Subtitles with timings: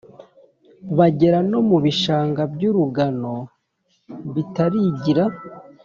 [0.97, 3.35] bagera no mu bishanga by’urugano
[4.33, 5.25] bitarigira